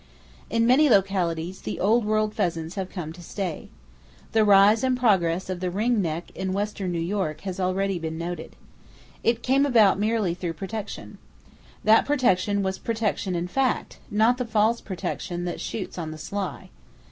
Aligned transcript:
In 0.49 0.65
many 0.65 0.89
localities, 0.89 1.61
the 1.61 1.79
old 1.79 2.05
world 2.05 2.33
pheasants 2.33 2.73
have 2.73 2.89
come 2.89 3.13
to 3.13 3.21
stay. 3.21 3.69
The 4.31 4.43
rise 4.43 4.83
and 4.83 4.97
progress 4.97 5.47
of 5.47 5.59
the 5.59 5.69
ring 5.69 6.01
neck 6.01 6.31
in 6.33 6.53
western 6.53 6.91
New 6.91 6.97
York 6.99 7.41
has 7.41 7.59
already 7.59 7.99
been 7.99 8.17
noted. 8.17 8.55
It 9.23 9.43
came 9.43 9.63
about 9.63 9.99
merely 9.99 10.33
through 10.33 10.53
protection. 10.53 11.19
That 11.83 12.07
protection 12.07 12.63
was 12.63 12.79
protection 12.79 13.35
in 13.35 13.47
fact, 13.47 13.99
not 14.09 14.39
the 14.39 14.45
false 14.45 14.81
"protection" 14.81 15.45
that 15.45 15.61
shoots 15.61 15.99
on 15.99 16.09
the 16.09 16.17
sly. 16.17 16.71